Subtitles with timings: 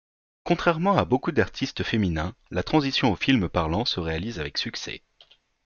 [0.45, 5.03] Contrairement à beaucoup d'artistes féminins, la transition au film parlant se réalise avec succès.